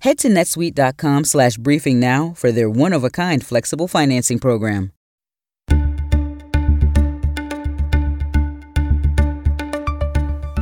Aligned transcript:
Head 0.00 0.16
to 0.20 0.28
netsuite.com 0.28 1.24
slash 1.24 1.58
briefing 1.58 2.00
now 2.00 2.32
for 2.34 2.50
their 2.50 2.70
one 2.70 2.94
of 2.94 3.04
a 3.04 3.10
kind 3.10 3.44
flexible 3.44 3.86
financing 3.86 4.38
program. 4.38 4.92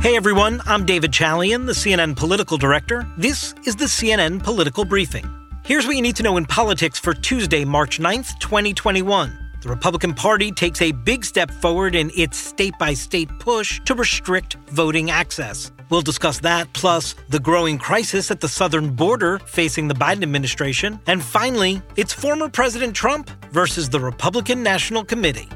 Hey 0.01 0.15
everyone, 0.15 0.61
I'm 0.65 0.85
David 0.85 1.11
Chalian, 1.11 1.65
the 1.65 1.73
CNN 1.73 2.17
political 2.17 2.57
director. 2.57 3.07
This 3.17 3.53
is 3.65 3.77
the 3.77 3.85
CNN 3.85 4.43
Political 4.43 4.85
Briefing. 4.85 5.29
Here's 5.63 5.85
what 5.85 5.95
you 5.95 6.01
need 6.01 6.15
to 6.17 6.23
know 6.23 6.35
in 6.35 6.45
politics 6.45 6.99
for 6.99 7.13
Tuesday, 7.13 7.63
March 7.63 7.99
9th, 7.99 8.39
2021. 8.39 9.51
The 9.61 9.69
Republican 9.69 10.13
Party 10.13 10.51
takes 10.51 10.81
a 10.81 10.91
big 10.91 11.23
step 11.23 11.49
forward 11.51 11.95
in 11.95 12.11
its 12.15 12.37
state 12.37 12.73
by 12.77 12.93
state 12.93 13.29
push 13.39 13.79
to 13.85 13.95
restrict 13.95 14.55
voting 14.67 15.11
access. 15.11 15.71
We'll 15.89 16.01
discuss 16.01 16.39
that, 16.39 16.71
plus 16.73 17.15
the 17.29 17.39
growing 17.39 17.77
crisis 17.77 18.31
at 18.31 18.39
the 18.39 18.47
southern 18.47 18.91
border 18.91 19.39
facing 19.39 19.87
the 19.87 19.95
Biden 19.95 20.23
administration. 20.23 20.99
And 21.07 21.23
finally, 21.23 21.81
it's 21.95 22.13
former 22.13 22.47
President 22.47 22.95
Trump 22.95 23.29
versus 23.51 23.89
the 23.89 23.99
Republican 23.99 24.63
National 24.63 25.03
Committee. 25.03 25.49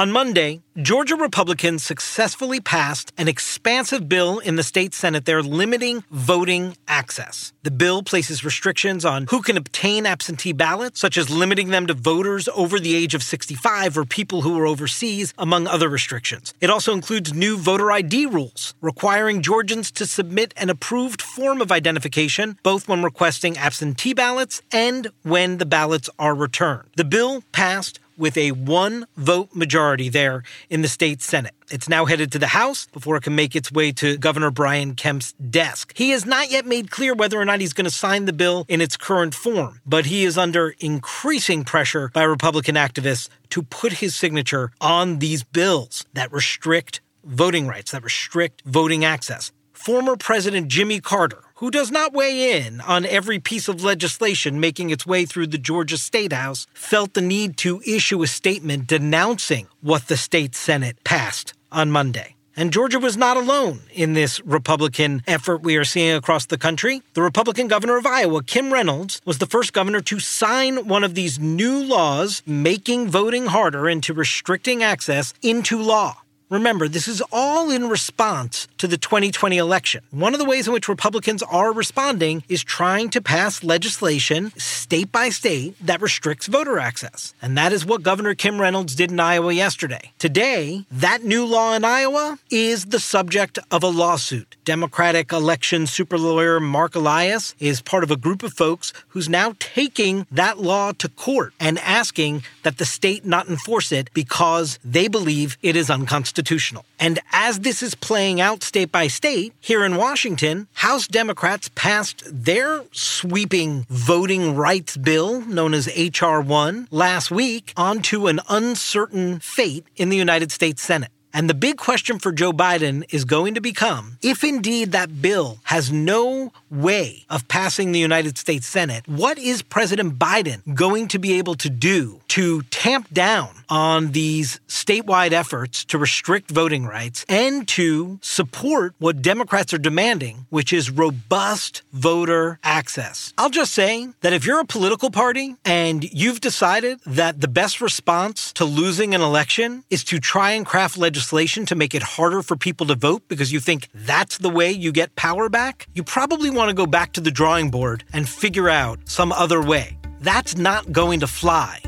On 0.00 0.10
Monday, 0.10 0.62
Georgia 0.80 1.14
Republicans 1.14 1.82
successfully 1.82 2.58
passed 2.58 3.12
an 3.18 3.28
expansive 3.28 4.08
bill 4.08 4.38
in 4.38 4.56
the 4.56 4.62
state 4.62 4.94
Senate 4.94 5.26
there 5.26 5.42
limiting 5.42 6.04
voting 6.10 6.74
access. 6.88 7.52
The 7.64 7.70
bill 7.70 8.02
places 8.02 8.42
restrictions 8.42 9.04
on 9.04 9.26
who 9.28 9.42
can 9.42 9.58
obtain 9.58 10.06
absentee 10.06 10.54
ballots, 10.54 11.00
such 11.00 11.18
as 11.18 11.28
limiting 11.28 11.68
them 11.68 11.86
to 11.86 11.92
voters 11.92 12.48
over 12.54 12.80
the 12.80 12.96
age 12.96 13.14
of 13.14 13.22
65 13.22 13.98
or 13.98 14.06
people 14.06 14.40
who 14.40 14.58
are 14.58 14.64
overseas, 14.64 15.34
among 15.36 15.66
other 15.66 15.90
restrictions. 15.90 16.54
It 16.62 16.70
also 16.70 16.94
includes 16.94 17.34
new 17.34 17.58
voter 17.58 17.92
ID 17.92 18.24
rules, 18.24 18.74
requiring 18.80 19.42
Georgians 19.42 19.90
to 19.90 20.06
submit 20.06 20.54
an 20.56 20.70
approved 20.70 21.20
form 21.20 21.60
of 21.60 21.70
identification, 21.70 22.58
both 22.62 22.88
when 22.88 23.02
requesting 23.02 23.58
absentee 23.58 24.14
ballots 24.14 24.62
and 24.72 25.08
when 25.24 25.58
the 25.58 25.66
ballots 25.66 26.08
are 26.18 26.34
returned. 26.34 26.88
The 26.96 27.04
bill 27.04 27.42
passed 27.52 28.00
with 28.20 28.36
a 28.36 28.52
one 28.52 29.06
vote 29.16 29.48
majority 29.54 30.08
there 30.08 30.44
in 30.68 30.82
the 30.82 30.88
state 30.88 31.22
Senate. 31.22 31.54
It's 31.70 31.88
now 31.88 32.04
headed 32.04 32.30
to 32.32 32.38
the 32.38 32.48
House 32.48 32.86
before 32.86 33.16
it 33.16 33.22
can 33.22 33.34
make 33.34 33.56
its 33.56 33.72
way 33.72 33.92
to 33.92 34.18
Governor 34.18 34.50
Brian 34.50 34.94
Kemp's 34.94 35.32
desk. 35.32 35.92
He 35.96 36.10
has 36.10 36.26
not 36.26 36.50
yet 36.50 36.66
made 36.66 36.90
clear 36.90 37.14
whether 37.14 37.40
or 37.40 37.44
not 37.44 37.60
he's 37.60 37.72
going 37.72 37.84
to 37.86 37.90
sign 37.90 38.26
the 38.26 38.32
bill 38.32 38.66
in 38.68 38.80
its 38.80 38.96
current 38.96 39.34
form, 39.34 39.80
but 39.86 40.06
he 40.06 40.24
is 40.24 40.36
under 40.36 40.74
increasing 40.80 41.64
pressure 41.64 42.10
by 42.12 42.22
Republican 42.22 42.74
activists 42.74 43.28
to 43.48 43.62
put 43.62 43.94
his 43.94 44.14
signature 44.14 44.70
on 44.80 45.18
these 45.18 45.42
bills 45.42 46.04
that 46.12 46.30
restrict 46.32 47.00
voting 47.24 47.66
rights, 47.66 47.92
that 47.92 48.04
restrict 48.04 48.62
voting 48.64 49.04
access. 49.04 49.52
Former 49.80 50.14
President 50.14 50.68
Jimmy 50.68 51.00
Carter, 51.00 51.42
who 51.54 51.70
does 51.70 51.90
not 51.90 52.12
weigh 52.12 52.66
in 52.66 52.82
on 52.82 53.06
every 53.06 53.38
piece 53.38 53.66
of 53.66 53.82
legislation 53.82 54.60
making 54.60 54.90
its 54.90 55.06
way 55.06 55.24
through 55.24 55.46
the 55.46 55.56
Georgia 55.56 55.96
State 55.96 56.34
House, 56.34 56.66
felt 56.74 57.14
the 57.14 57.22
need 57.22 57.56
to 57.56 57.80
issue 57.86 58.22
a 58.22 58.26
statement 58.26 58.86
denouncing 58.86 59.68
what 59.80 60.06
the 60.08 60.18
state 60.18 60.54
Senate 60.54 61.02
passed 61.02 61.54
on 61.72 61.90
Monday. 61.90 62.36
And 62.54 62.74
Georgia 62.74 62.98
was 62.98 63.16
not 63.16 63.38
alone 63.38 63.80
in 63.94 64.12
this 64.12 64.38
Republican 64.40 65.22
effort 65.26 65.62
we 65.62 65.78
are 65.78 65.84
seeing 65.84 66.14
across 66.14 66.44
the 66.44 66.58
country. 66.58 67.00
The 67.14 67.22
Republican 67.22 67.66
governor 67.66 67.96
of 67.96 68.04
Iowa, 68.04 68.42
Kim 68.42 68.70
Reynolds, 68.70 69.22
was 69.24 69.38
the 69.38 69.46
first 69.46 69.72
governor 69.72 70.02
to 70.02 70.20
sign 70.20 70.88
one 70.88 71.04
of 71.04 71.14
these 71.14 71.38
new 71.38 71.82
laws 71.82 72.42
making 72.44 73.08
voting 73.08 73.46
harder 73.46 73.88
and 73.88 74.02
to 74.02 74.12
restricting 74.12 74.82
access 74.82 75.32
into 75.40 75.80
law. 75.80 76.20
Remember, 76.50 76.88
this 76.88 77.06
is 77.06 77.22
all 77.30 77.70
in 77.70 77.88
response 77.88 78.66
to 78.78 78.88
the 78.88 78.98
2020 78.98 79.56
election. 79.56 80.02
One 80.10 80.34
of 80.34 80.40
the 80.40 80.44
ways 80.44 80.66
in 80.66 80.72
which 80.72 80.88
Republicans 80.88 81.44
are 81.44 81.72
responding 81.72 82.42
is 82.48 82.64
trying 82.64 83.08
to 83.10 83.20
pass 83.20 83.62
legislation 83.62 84.50
state 84.56 85.12
by 85.12 85.28
state 85.28 85.76
that 85.80 86.00
restricts 86.00 86.48
voter 86.48 86.80
access. 86.80 87.34
And 87.40 87.56
that 87.56 87.72
is 87.72 87.86
what 87.86 88.02
Governor 88.02 88.34
Kim 88.34 88.60
Reynolds 88.60 88.96
did 88.96 89.12
in 89.12 89.20
Iowa 89.20 89.52
yesterday. 89.52 90.10
Today, 90.18 90.86
that 90.90 91.22
new 91.22 91.46
law 91.46 91.74
in 91.74 91.84
Iowa 91.84 92.36
is 92.50 92.86
the 92.86 92.98
subject 92.98 93.60
of 93.70 93.84
a 93.84 93.88
lawsuit. 93.88 94.56
Democratic 94.64 95.30
election 95.30 95.86
super 95.86 96.18
lawyer 96.18 96.58
Mark 96.58 96.96
Elias 96.96 97.54
is 97.60 97.80
part 97.80 98.02
of 98.02 98.10
a 98.10 98.16
group 98.16 98.42
of 98.42 98.52
folks 98.54 98.92
who's 99.10 99.28
now 99.28 99.54
taking 99.60 100.26
that 100.32 100.58
law 100.58 100.90
to 100.98 101.08
court 101.08 101.52
and 101.60 101.78
asking 101.78 102.42
that 102.64 102.78
the 102.78 102.84
state 102.84 103.24
not 103.24 103.48
enforce 103.48 103.92
it 103.92 104.10
because 104.14 104.80
they 104.84 105.06
believe 105.06 105.56
it 105.62 105.76
is 105.76 105.88
unconstitutional 105.88 106.39
constitutional. 106.40 106.84
And 106.98 107.18
as 107.32 107.60
this 107.60 107.82
is 107.82 107.94
playing 107.94 108.40
out 108.40 108.62
state 108.62 108.90
by 108.90 109.08
state, 109.08 109.52
here 109.60 109.84
in 109.84 109.96
Washington, 109.96 110.68
House 110.74 111.06
Democrats 111.06 111.70
passed 111.74 112.22
their 112.26 112.82
sweeping 112.92 113.86
voting 113.88 114.56
rights 114.56 114.96
bill, 114.96 115.42
known 115.42 115.74
as 115.74 115.88
H.R. 115.88 116.40
1, 116.40 116.88
last 116.90 117.30
week 117.30 117.72
onto 117.76 118.26
an 118.26 118.40
uncertain 118.48 119.38
fate 119.40 119.84
in 119.96 120.08
the 120.08 120.16
United 120.16 120.50
States 120.50 120.82
Senate. 120.82 121.10
And 121.32 121.48
the 121.48 121.54
big 121.54 121.76
question 121.76 122.18
for 122.18 122.32
Joe 122.32 122.52
Biden 122.52 123.04
is 123.12 123.24
going 123.24 123.54
to 123.54 123.60
become 123.60 124.18
if 124.22 124.42
indeed 124.42 124.92
that 124.92 125.22
bill 125.22 125.58
has 125.64 125.92
no 125.92 126.52
way 126.70 127.24
of 127.30 127.46
passing 127.48 127.92
the 127.92 127.98
United 127.98 128.38
States 128.38 128.66
Senate, 128.66 129.06
what 129.06 129.38
is 129.38 129.62
President 129.62 130.18
Biden 130.18 130.74
going 130.74 131.08
to 131.08 131.18
be 131.18 131.38
able 131.38 131.54
to 131.56 131.70
do 131.70 132.20
to 132.28 132.62
tamp 132.62 133.12
down 133.12 133.48
on 133.68 134.12
these 134.12 134.60
statewide 134.68 135.32
efforts 135.32 135.84
to 135.84 135.98
restrict 135.98 136.50
voting 136.50 136.84
rights 136.86 137.24
and 137.28 137.66
to 137.68 138.18
support 138.22 138.94
what 138.98 139.22
Democrats 139.22 139.72
are 139.72 139.78
demanding, 139.78 140.46
which 140.50 140.72
is 140.72 140.90
robust 140.90 141.82
voter 141.92 142.58
access? 142.64 143.32
I'll 143.38 143.50
just 143.50 143.72
say 143.72 144.08
that 144.20 144.32
if 144.32 144.44
you're 144.44 144.60
a 144.60 144.64
political 144.64 145.10
party 145.10 145.56
and 145.64 146.04
you've 146.12 146.40
decided 146.40 147.00
that 147.06 147.40
the 147.40 147.48
best 147.48 147.80
response 147.80 148.52
to 148.54 148.64
losing 148.64 149.14
an 149.14 149.20
election 149.20 149.84
is 149.90 150.04
to 150.04 150.18
try 150.18 150.52
and 150.52 150.66
craft 150.66 150.98
legislation, 150.98 151.19
legislation 151.20 151.66
to 151.66 151.74
make 151.74 151.94
it 151.94 152.02
harder 152.02 152.42
for 152.42 152.56
people 152.56 152.86
to 152.86 152.94
vote 152.94 153.28
because 153.28 153.52
you 153.52 153.60
think 153.60 153.88
that's 153.94 154.38
the 154.38 154.48
way 154.48 154.70
you 154.70 154.90
get 154.90 155.14
power 155.16 155.50
back, 155.50 155.86
you 155.94 156.02
probably 156.02 156.48
want 156.48 156.70
to 156.70 156.74
go 156.74 156.86
back 156.86 157.12
to 157.12 157.20
the 157.20 157.30
drawing 157.30 157.70
board 157.70 158.04
and 158.14 158.26
figure 158.26 158.70
out 158.70 158.98
some 159.04 159.30
other 159.30 159.60
way. 159.62 159.98
That's 160.20 160.56
not 160.56 160.92
going 160.92 161.20
to 161.20 161.26
fly. 161.26 161.80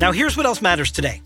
Now, 0.00 0.12
here's 0.12 0.34
what 0.34 0.46
else 0.46 0.62
matters 0.62 0.90
today 0.90 1.20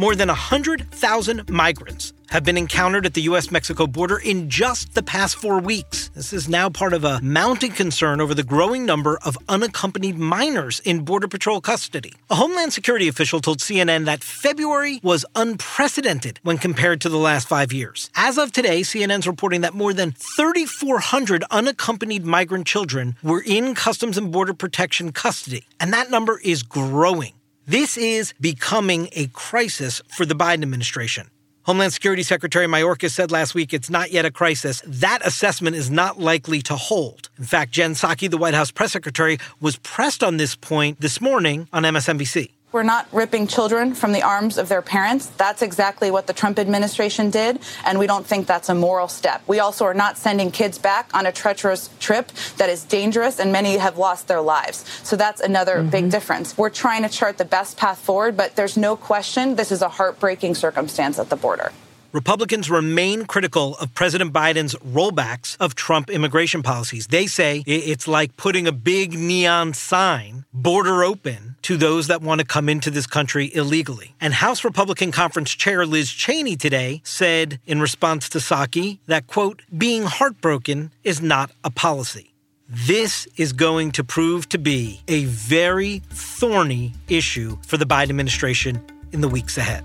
more 0.00 0.16
than 0.16 0.28
100,000 0.28 1.50
migrants 1.50 2.14
have 2.30 2.42
been 2.42 2.56
encountered 2.56 3.04
at 3.04 3.12
the 3.12 3.20
U.S. 3.22 3.50
Mexico 3.50 3.86
border 3.86 4.16
in 4.16 4.48
just 4.48 4.94
the 4.94 5.02
past 5.02 5.36
four 5.36 5.60
weeks. 5.60 6.08
This 6.14 6.32
is 6.32 6.48
now 6.48 6.70
part 6.70 6.94
of 6.94 7.04
a 7.04 7.20
mounting 7.20 7.72
concern 7.72 8.18
over 8.18 8.32
the 8.32 8.42
growing 8.42 8.86
number 8.86 9.18
of 9.26 9.36
unaccompanied 9.46 10.16
minors 10.16 10.80
in 10.80 11.04
Border 11.04 11.28
Patrol 11.28 11.60
custody. 11.60 12.14
A 12.30 12.36
Homeland 12.36 12.72
Security 12.72 13.08
official 13.08 13.40
told 13.42 13.58
CNN 13.58 14.06
that 14.06 14.24
February 14.24 15.00
was 15.02 15.26
unprecedented 15.34 16.40
when 16.44 16.56
compared 16.56 17.02
to 17.02 17.10
the 17.10 17.18
last 17.18 17.46
five 17.46 17.70
years. 17.70 18.08
As 18.16 18.38
of 18.38 18.52
today, 18.52 18.80
CNN's 18.80 19.26
reporting 19.26 19.60
that 19.60 19.74
more 19.74 19.92
than 19.92 20.12
3,400 20.12 21.44
unaccompanied 21.50 22.24
migrant 22.24 22.66
children 22.66 23.16
were 23.22 23.42
in 23.44 23.74
Customs 23.74 24.16
and 24.16 24.32
Border 24.32 24.54
Protection 24.54 25.12
custody, 25.12 25.66
and 25.78 25.92
that 25.92 26.10
number 26.10 26.40
is 26.42 26.62
growing. 26.62 27.34
This 27.70 27.96
is 27.96 28.34
becoming 28.40 29.08
a 29.12 29.28
crisis 29.28 30.02
for 30.08 30.26
the 30.26 30.34
Biden 30.34 30.62
administration. 30.62 31.30
Homeland 31.62 31.92
Security 31.92 32.24
Secretary 32.24 32.66
Mayorkas 32.66 33.12
said 33.12 33.30
last 33.30 33.54
week 33.54 33.72
it's 33.72 33.88
not 33.88 34.10
yet 34.10 34.24
a 34.24 34.30
crisis. 34.32 34.82
That 34.84 35.24
assessment 35.24 35.76
is 35.76 35.88
not 35.88 36.18
likely 36.18 36.62
to 36.62 36.74
hold. 36.74 37.30
In 37.38 37.44
fact, 37.44 37.70
Jen 37.70 37.94
Psaki, 37.94 38.28
the 38.28 38.38
White 38.38 38.54
House 38.54 38.72
press 38.72 38.90
secretary, 38.90 39.38
was 39.60 39.76
pressed 39.76 40.24
on 40.24 40.36
this 40.36 40.56
point 40.56 41.00
this 41.00 41.20
morning 41.20 41.68
on 41.72 41.84
MSNBC. 41.84 42.50
We're 42.72 42.84
not 42.84 43.08
ripping 43.12 43.48
children 43.48 43.94
from 43.94 44.12
the 44.12 44.22
arms 44.22 44.56
of 44.56 44.68
their 44.68 44.80
parents. 44.80 45.26
That's 45.26 45.60
exactly 45.60 46.10
what 46.12 46.28
the 46.28 46.32
Trump 46.32 46.58
administration 46.58 47.30
did, 47.30 47.58
and 47.84 47.98
we 47.98 48.06
don't 48.06 48.24
think 48.24 48.46
that's 48.46 48.68
a 48.68 48.74
moral 48.74 49.08
step. 49.08 49.42
We 49.48 49.58
also 49.58 49.84
are 49.86 49.94
not 49.94 50.16
sending 50.16 50.52
kids 50.52 50.78
back 50.78 51.10
on 51.12 51.26
a 51.26 51.32
treacherous 51.32 51.90
trip 51.98 52.30
that 52.58 52.70
is 52.70 52.84
dangerous, 52.84 53.40
and 53.40 53.50
many 53.50 53.76
have 53.76 53.98
lost 53.98 54.28
their 54.28 54.40
lives. 54.40 54.84
So 55.02 55.16
that's 55.16 55.40
another 55.40 55.78
mm-hmm. 55.78 55.90
big 55.90 56.10
difference. 56.10 56.56
We're 56.56 56.70
trying 56.70 57.02
to 57.02 57.08
chart 57.08 57.38
the 57.38 57.44
best 57.44 57.76
path 57.76 57.98
forward, 57.98 58.36
but 58.36 58.54
there's 58.54 58.76
no 58.76 58.94
question 58.94 59.56
this 59.56 59.72
is 59.72 59.82
a 59.82 59.88
heartbreaking 59.88 60.54
circumstance 60.54 61.18
at 61.18 61.28
the 61.28 61.36
border. 61.36 61.72
Republicans 62.12 62.68
remain 62.68 63.24
critical 63.24 63.76
of 63.76 63.94
President 63.94 64.32
Biden's 64.32 64.74
rollbacks 64.76 65.56
of 65.60 65.76
Trump 65.76 66.10
immigration 66.10 66.60
policies. 66.60 67.06
They 67.06 67.28
say 67.28 67.62
it's 67.66 68.08
like 68.08 68.36
putting 68.36 68.66
a 68.66 68.72
big 68.72 69.12
neon 69.12 69.74
sign, 69.74 70.44
border 70.52 71.04
open, 71.04 71.54
to 71.62 71.76
those 71.76 72.08
that 72.08 72.20
want 72.20 72.40
to 72.40 72.46
come 72.46 72.68
into 72.68 72.90
this 72.90 73.06
country 73.06 73.54
illegally. 73.54 74.14
And 74.20 74.34
House 74.34 74.64
Republican 74.64 75.12
Conference 75.12 75.54
Chair 75.54 75.86
Liz 75.86 76.10
Cheney 76.10 76.56
today 76.56 77.00
said 77.04 77.60
in 77.64 77.80
response 77.80 78.28
to 78.30 78.38
Psaki 78.38 78.98
that, 79.06 79.28
quote, 79.28 79.62
being 79.76 80.02
heartbroken 80.02 80.90
is 81.04 81.22
not 81.22 81.52
a 81.62 81.70
policy. 81.70 82.34
This 82.68 83.28
is 83.36 83.52
going 83.52 83.92
to 83.92 84.02
prove 84.02 84.48
to 84.48 84.58
be 84.58 85.00
a 85.06 85.26
very 85.26 86.02
thorny 86.10 86.94
issue 87.08 87.58
for 87.66 87.76
the 87.76 87.84
Biden 87.84 88.10
administration 88.10 88.84
in 89.12 89.20
the 89.20 89.28
weeks 89.28 89.58
ahead. 89.58 89.84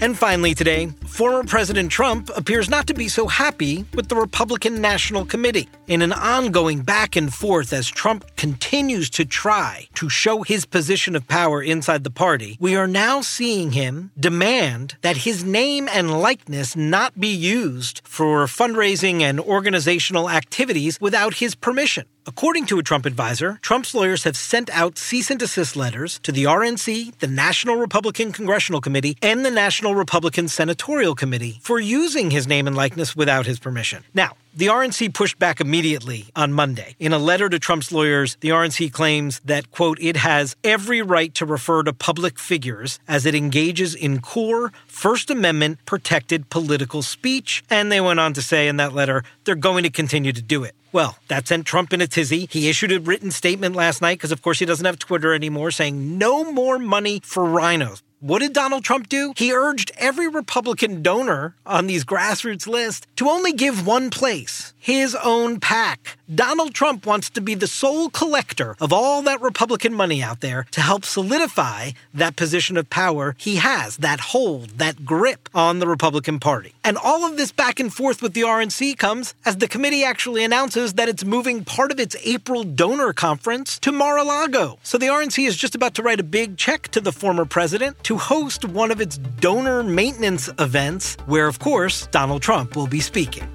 And 0.00 0.16
finally, 0.16 0.54
today, 0.54 0.88
former 1.08 1.44
President 1.44 1.90
Trump 1.90 2.30
appears 2.36 2.68
not 2.68 2.86
to 2.86 2.94
be 2.94 3.08
so 3.08 3.26
happy 3.26 3.84
with 3.94 4.08
the 4.08 4.16
Republican 4.16 4.80
National 4.80 5.24
Committee. 5.24 5.68
In 5.86 6.02
an 6.02 6.12
ongoing 6.12 6.82
back 6.82 7.16
and 7.16 7.32
forth 7.32 7.72
as 7.72 7.88
Trump 7.88 8.24
continues 8.36 9.08
to 9.10 9.24
try 9.24 9.88
to 9.94 10.08
show 10.08 10.42
his 10.42 10.66
position 10.66 11.14
of 11.14 11.28
power 11.28 11.62
inside 11.62 12.04
the 12.04 12.10
party, 12.10 12.56
we 12.60 12.74
are 12.76 12.88
now 12.88 13.20
seeing 13.20 13.72
him 13.72 14.10
demand 14.18 14.96
that 15.02 15.18
his 15.18 15.44
name 15.44 15.88
and 15.92 16.20
likeness 16.20 16.74
not 16.76 17.18
be 17.18 17.28
used 17.28 18.00
for 18.04 18.46
fundraising 18.46 19.20
and 19.20 19.38
organizational 19.38 20.28
activities 20.28 21.00
without 21.00 21.34
his 21.34 21.54
permission. 21.54 22.06
According 22.28 22.66
to 22.66 22.78
a 22.80 22.82
Trump 22.82 23.06
advisor, 23.06 23.60
Trump's 23.62 23.94
lawyers 23.94 24.24
have 24.24 24.36
sent 24.36 24.68
out 24.70 24.98
cease 24.98 25.30
and 25.30 25.38
desist 25.38 25.76
letters 25.76 26.18
to 26.24 26.32
the 26.32 26.42
RNC, 26.42 27.16
the 27.18 27.28
National 27.28 27.76
Republican 27.76 28.32
Congressional 28.32 28.80
Committee, 28.80 29.16
and 29.22 29.44
the 29.44 29.50
National 29.52 29.94
Republican 29.94 30.48
Senatorial 30.48 30.95
Committee 31.14 31.58
for 31.62 31.78
using 31.78 32.30
his 32.30 32.46
name 32.46 32.66
and 32.66 32.74
likeness 32.74 33.14
without 33.14 33.46
his 33.46 33.58
permission. 33.58 34.04
Now, 34.14 34.36
the 34.54 34.68
RNC 34.68 35.12
pushed 35.12 35.38
back 35.38 35.60
immediately 35.60 36.28
on 36.34 36.54
Monday. 36.54 36.96
In 36.98 37.12
a 37.12 37.18
letter 37.18 37.50
to 37.50 37.58
Trump's 37.58 37.92
lawyers, 37.92 38.38
the 38.40 38.48
RNC 38.48 38.90
claims 38.90 39.40
that, 39.44 39.70
quote, 39.70 39.98
it 40.00 40.16
has 40.16 40.56
every 40.64 41.02
right 41.02 41.34
to 41.34 41.44
refer 41.44 41.82
to 41.82 41.92
public 41.92 42.38
figures 42.38 42.98
as 43.06 43.26
it 43.26 43.34
engages 43.34 43.94
in 43.94 44.20
core 44.20 44.72
First 44.86 45.28
Amendment 45.28 45.84
protected 45.84 46.48
political 46.48 47.02
speech. 47.02 47.62
And 47.68 47.92
they 47.92 48.00
went 48.00 48.18
on 48.18 48.32
to 48.32 48.40
say 48.40 48.66
in 48.66 48.78
that 48.78 48.94
letter, 48.94 49.24
they're 49.44 49.54
going 49.54 49.82
to 49.82 49.90
continue 49.90 50.32
to 50.32 50.42
do 50.42 50.64
it. 50.64 50.74
Well, 50.90 51.18
that 51.28 51.46
sent 51.46 51.66
Trump 51.66 51.92
in 51.92 52.00
a 52.00 52.06
tizzy. 52.06 52.48
He 52.50 52.70
issued 52.70 52.90
a 52.90 52.98
written 52.98 53.30
statement 53.30 53.76
last 53.76 54.00
night 54.00 54.16
because, 54.16 54.32
of 54.32 54.40
course, 54.40 54.58
he 54.58 54.64
doesn't 54.64 54.86
have 54.86 54.98
Twitter 54.98 55.34
anymore 55.34 55.70
saying 55.70 56.16
no 56.16 56.50
more 56.50 56.78
money 56.78 57.20
for 57.22 57.44
RINOs. 57.44 58.00
What 58.20 58.38
did 58.38 58.54
Donald 58.54 58.82
Trump 58.82 59.10
do? 59.10 59.34
He 59.36 59.52
urged 59.52 59.92
every 59.98 60.26
Republican 60.26 61.02
donor 61.02 61.54
on 61.66 61.86
these 61.86 62.02
grassroots 62.02 62.66
lists 62.66 63.06
to 63.16 63.28
only 63.28 63.52
give 63.52 63.86
one 63.86 64.08
place 64.08 64.72
his 64.78 65.14
own 65.16 65.60
PAC. 65.60 66.16
Donald 66.32 66.72
Trump 66.72 67.04
wants 67.04 67.28
to 67.28 67.40
be 67.40 67.54
the 67.54 67.66
sole 67.66 68.08
collector 68.08 68.74
of 68.80 68.92
all 68.92 69.20
that 69.22 69.42
Republican 69.42 69.92
money 69.92 70.22
out 70.22 70.40
there 70.40 70.64
to 70.70 70.80
help 70.80 71.04
solidify 71.04 71.90
that 72.14 72.36
position 72.36 72.76
of 72.76 72.88
power 72.88 73.34
he 73.36 73.56
has, 73.56 73.98
that 73.98 74.20
hold, 74.20 74.78
that 74.78 75.04
grip 75.04 75.48
on 75.54 75.78
the 75.78 75.86
Republican 75.86 76.40
Party. 76.40 76.72
And 76.84 76.96
all 76.96 77.26
of 77.26 77.36
this 77.36 77.52
back 77.52 77.80
and 77.80 77.92
forth 77.92 78.22
with 78.22 78.32
the 78.32 78.42
RNC 78.42 78.96
comes 78.96 79.34
as 79.44 79.58
the 79.58 79.68
committee 79.68 80.04
actually 80.04 80.42
announces 80.42 80.94
that 80.94 81.08
it's 81.08 81.24
moving 81.24 81.64
part 81.64 81.92
of 81.92 82.00
its 82.00 82.16
April 82.24 82.64
donor 82.64 83.12
conference 83.12 83.78
to 83.80 83.92
Mar 83.92 84.16
a 84.16 84.24
Lago. 84.24 84.78
So 84.82 84.96
the 84.96 85.06
RNC 85.06 85.46
is 85.46 85.56
just 85.56 85.74
about 85.74 85.94
to 85.96 86.02
write 86.02 86.20
a 86.20 86.24
big 86.24 86.56
check 86.56 86.88
to 86.88 87.00
the 87.00 87.12
former 87.12 87.44
president 87.44 88.02
to 88.06 88.16
host 88.16 88.64
one 88.64 88.92
of 88.92 89.00
its 89.00 89.18
donor 89.18 89.82
maintenance 89.82 90.48
events, 90.60 91.16
where, 91.26 91.48
of 91.48 91.58
course, 91.58 92.06
Donald 92.06 92.40
Trump 92.40 92.76
will 92.76 92.86
be 92.86 93.00
speaking. 93.00 93.48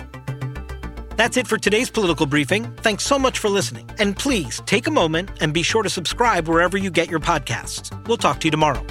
That's 1.15 1.37
it 1.37 1.47
for 1.47 1.57
today's 1.57 1.89
political 1.89 2.25
briefing. 2.25 2.69
Thanks 2.77 3.05
so 3.05 3.17
much 3.17 3.39
for 3.39 3.47
listening. 3.47 3.89
And 3.97 4.17
please 4.17 4.61
take 4.65 4.87
a 4.87 4.91
moment 4.91 5.29
and 5.39 5.53
be 5.53 5.63
sure 5.63 5.83
to 5.83 5.89
subscribe 5.89 6.49
wherever 6.49 6.77
you 6.77 6.91
get 6.91 7.09
your 7.09 7.21
podcasts. 7.21 7.91
We'll 8.07 8.17
talk 8.17 8.41
to 8.41 8.47
you 8.47 8.51
tomorrow. 8.51 8.85